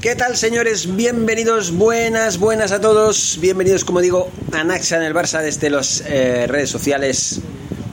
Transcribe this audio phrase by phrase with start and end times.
[0.00, 0.94] ¿Qué tal, señores?
[0.94, 3.38] Bienvenidos, buenas, buenas a todos.
[3.40, 7.40] Bienvenidos, como digo, a Naxa en el Barça desde las eh, redes sociales,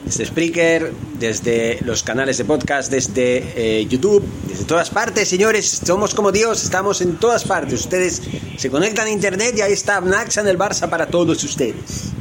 [0.05, 5.81] desde Spreaker, desde los canales de podcast, desde eh, YouTube, desde todas partes, señores.
[5.83, 7.81] Somos como Dios, estamos en todas partes.
[7.81, 8.21] Ustedes
[8.55, 12.11] se conectan a internet y ahí está Naxa en el Barça para todos ustedes.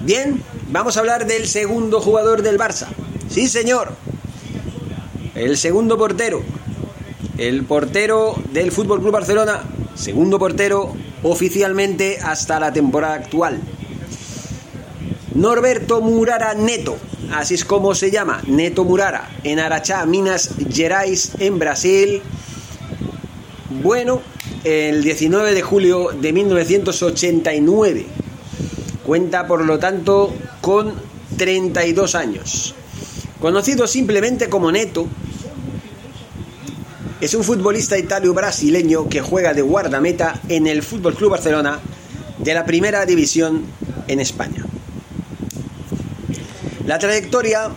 [0.00, 2.86] Bien, vamos a hablar del segundo jugador del Barça.
[3.28, 3.92] Sí, señor.
[5.34, 6.42] El segundo portero,
[7.38, 9.62] el portero del Fútbol Club Barcelona,
[9.94, 13.60] segundo portero oficialmente hasta la temporada actual.
[15.34, 16.96] Norberto Murara Neto,
[17.32, 22.22] así es como se llama, Neto Murara, en Arachá, Minas Gerais, en Brasil.
[23.82, 24.22] Bueno,
[24.64, 28.06] el 19 de julio de 1989.
[29.04, 30.94] Cuenta, por lo tanto, con
[31.36, 32.74] 32 años.
[33.40, 35.06] Conocido simplemente como Neto,
[37.20, 41.80] es un futbolista italio-brasileño que juega de guardameta en el Fútbol Club Barcelona
[42.38, 43.62] de la Primera División
[44.06, 44.66] en España.
[46.84, 47.70] La trayectoria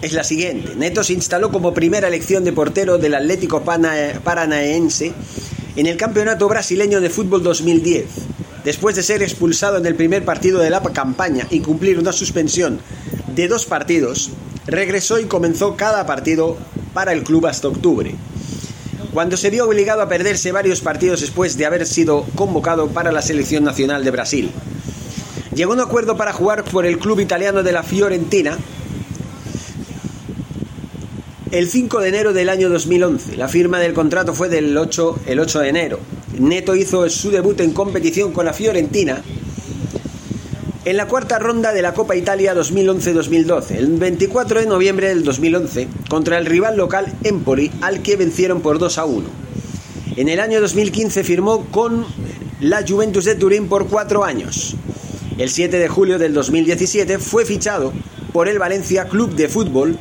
[0.00, 0.76] es la siguiente.
[0.76, 5.12] Neto se instaló como primera elección de portero del Atlético Paranaense
[5.74, 8.04] en el Campeonato Brasileño de Fútbol 2010.
[8.64, 12.78] Después de ser expulsado en el primer partido de la campaña y cumplir una suspensión
[13.34, 14.30] de dos partidos,
[14.66, 16.56] regresó y comenzó cada partido
[16.94, 18.14] para el club hasta octubre
[19.12, 23.22] cuando se vio obligado a perderse varios partidos después de haber sido convocado para la
[23.22, 24.50] selección nacional de Brasil.
[25.54, 28.58] Llegó a un acuerdo para jugar por el club italiano de la Fiorentina
[31.50, 33.36] el 5 de enero del año 2011.
[33.36, 36.00] La firma del contrato fue del 8, el 8 de enero.
[36.38, 39.22] Neto hizo su debut en competición con la Fiorentina
[40.88, 45.86] en la cuarta ronda de la Copa Italia 2011-2012, el 24 de noviembre del 2011,
[46.08, 49.28] contra el rival local Empoli, al que vencieron por 2 a 1.
[50.16, 52.06] En el año 2015 firmó con
[52.60, 54.76] la Juventus de Turín por cuatro años.
[55.36, 57.92] El 7 de julio del 2017 fue fichado
[58.32, 59.98] por el Valencia Club de Fútbol.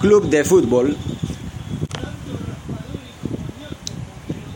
[0.00, 0.96] Club de Fútbol.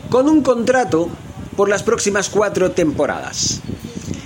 [0.09, 1.11] Con un contrato
[1.57, 3.59] por las próximas cuatro temporadas.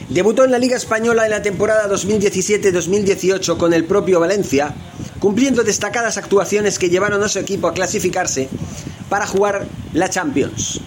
[0.09, 4.75] Debutó en la Liga Española en la temporada 2017-2018 con el propio Valencia,
[5.19, 8.49] cumpliendo destacadas actuaciones que llevaron a su equipo a clasificarse
[9.09, 10.81] para jugar la Champions.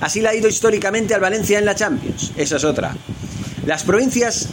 [0.00, 2.32] Así le ha ido históricamente al Valencia en la Champions.
[2.36, 2.96] Esa es otra.
[3.66, 4.48] Las provincias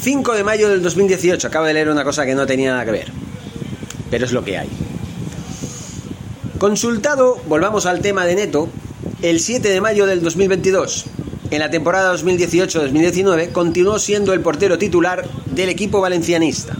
[0.00, 1.48] 5 de mayo del 2018.
[1.48, 3.12] Acabo de leer una cosa que no tenía nada que ver.
[4.08, 4.68] Pero es lo que hay.
[6.58, 8.68] Consultado, volvamos al tema de Neto,
[9.22, 11.06] el 7 de mayo del 2022.
[11.50, 16.76] En la temporada 2018-2019 continuó siendo el portero titular del equipo valencianista.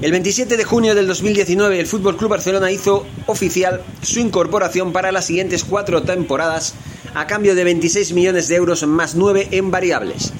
[0.00, 5.12] El 27 de junio del 2019 el Fútbol Club Barcelona hizo oficial su incorporación para
[5.12, 6.74] las siguientes cuatro temporadas
[7.14, 10.32] a cambio de 26 millones de euros más 9 en variables.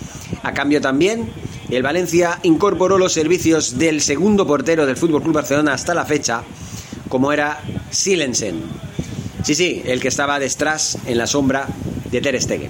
[0.43, 1.29] A cambio también,
[1.71, 6.45] el Valencia incorporó los servicios del segundo portero del Fútbol Club Barcelona hasta la fecha,
[7.09, 7.61] como era
[7.91, 8.63] Silensen.
[9.49, 11.67] Sí, sí, el que estaba detrás en la sombra
[12.11, 12.69] de Ter Stegen.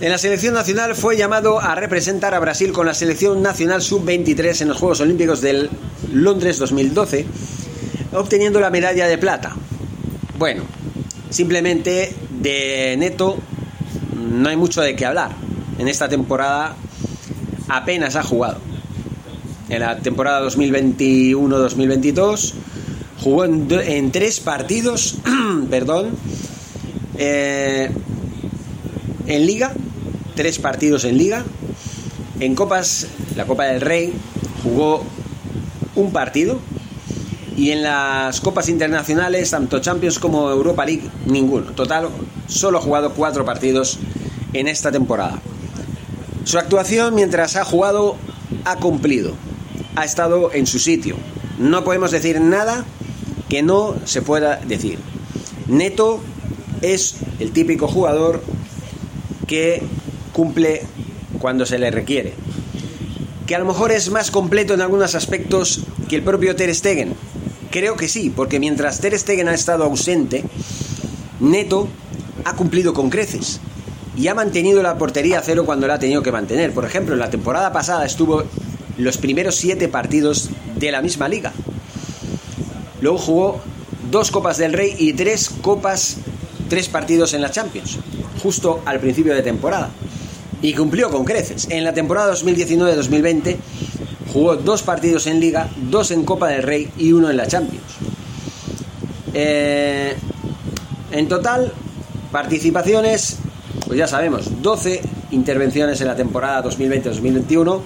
[0.00, 4.62] En la selección nacional fue llamado a representar a Brasil con la selección nacional sub-23
[4.62, 5.68] en los Juegos Olímpicos del
[6.12, 7.26] Londres 2012,
[8.12, 9.56] obteniendo la medalla de plata.
[10.38, 10.62] Bueno,
[11.28, 13.38] simplemente de neto
[14.14, 15.32] no hay mucho de qué hablar.
[15.76, 16.76] En esta temporada
[17.66, 18.60] apenas ha jugado.
[19.68, 22.54] En la temporada 2021-2022
[23.26, 25.16] jugó en, tres partidos,
[25.70, 26.10] perdón,
[27.18, 27.90] eh,
[29.26, 29.72] en liga,
[30.36, 31.42] tres partidos en liga,
[32.38, 34.12] en copas, la Copa del Rey,
[34.62, 35.02] jugó
[35.96, 36.60] un partido
[37.56, 41.72] y en las copas internacionales, tanto Champions como Europa League, ninguno.
[41.72, 42.08] Total,
[42.46, 43.98] solo ha jugado cuatro partidos
[44.52, 45.40] en esta temporada.
[46.44, 48.18] Su actuación mientras ha jugado
[48.64, 49.32] ha cumplido,
[49.96, 51.16] ha estado en su sitio.
[51.58, 52.84] No podemos decir nada
[53.48, 54.98] que no se pueda decir.
[55.66, 56.20] Neto
[56.82, 58.42] es el típico jugador
[59.46, 59.82] que
[60.32, 60.82] cumple
[61.38, 62.34] cuando se le requiere.
[63.46, 67.14] Que a lo mejor es más completo en algunos aspectos que el propio Ter Stegen,
[67.76, 70.44] Creo que sí, porque mientras Ter Stegen ha estado ausente,
[71.40, 71.88] Neto
[72.44, 73.60] ha cumplido con creces
[74.16, 76.72] y ha mantenido la portería a cero cuando la ha tenido que mantener.
[76.72, 78.44] Por ejemplo, en la temporada pasada estuvo
[78.96, 81.52] los primeros siete partidos de la misma liga.
[83.00, 83.60] Luego jugó
[84.10, 86.16] dos Copas del Rey y tres Copas,
[86.68, 87.98] tres partidos en la Champions,
[88.42, 89.90] justo al principio de temporada.
[90.62, 91.68] Y cumplió con creces.
[91.70, 93.56] En la temporada 2019-2020
[94.36, 97.86] Jugó dos partidos en Liga, dos en Copa del Rey y uno en la Champions.
[99.32, 100.14] Eh,
[101.12, 101.72] en total,
[102.32, 103.38] participaciones,
[103.86, 105.00] pues ya sabemos, 12
[105.30, 107.80] intervenciones en la temporada 2020-2021,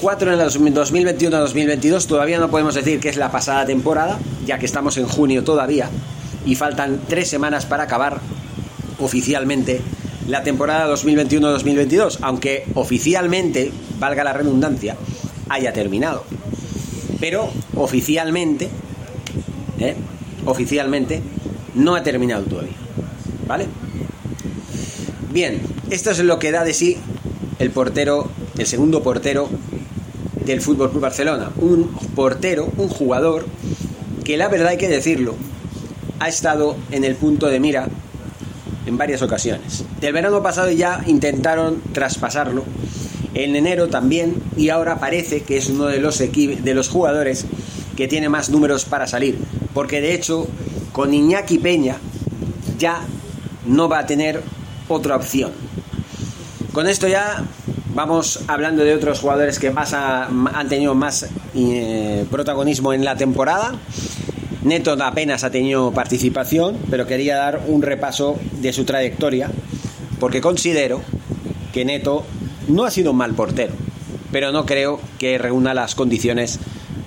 [0.00, 4.66] 4 en la 2021-2022, todavía no podemos decir que es la pasada temporada, ya que
[4.66, 5.90] estamos en junio todavía
[6.46, 8.20] y faltan 3 semanas para acabar
[9.00, 9.80] oficialmente
[10.28, 14.96] la temporada 2021-2022, aunque oficialmente, valga la redundancia,
[15.48, 16.24] haya terminado.
[17.18, 18.68] Pero oficialmente,
[19.80, 19.96] ¿eh?
[20.44, 21.22] oficialmente,
[21.74, 22.76] no ha terminado todavía.
[23.46, 23.66] ¿Vale?
[25.32, 25.60] Bien,
[25.90, 26.98] esto es lo que da de sí
[27.58, 29.48] el portero, el segundo portero
[30.48, 31.50] del Fútbol Club Barcelona.
[31.58, 33.46] Un portero, un jugador
[34.24, 35.34] que la verdad hay que decirlo,
[36.18, 37.88] ha estado en el punto de mira
[38.86, 39.84] en varias ocasiones.
[40.00, 42.64] Del verano pasado ya intentaron traspasarlo
[43.34, 47.44] en enero también y ahora parece que es uno de los, de los jugadores
[47.94, 49.38] que tiene más números para salir.
[49.74, 50.46] Porque de hecho,
[50.92, 51.98] con Iñaki Peña
[52.78, 53.02] ya
[53.66, 54.42] no va a tener
[54.88, 55.52] otra opción.
[56.72, 57.44] Con esto ya
[57.98, 63.74] vamos hablando de otros jugadores que más han tenido más eh, protagonismo en la temporada.
[64.62, 69.50] Neto apenas ha tenido participación, pero quería dar un repaso de su trayectoria,
[70.20, 71.00] porque considero
[71.72, 72.24] que Neto
[72.68, 73.74] no ha sido un mal portero,
[74.30, 76.60] pero no creo que reúna las condiciones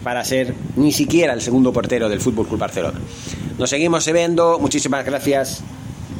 [0.03, 2.99] para ser ni siquiera el segundo portero del Fútbol Club Barcelona.
[3.57, 5.63] Nos seguimos viendo, muchísimas gracias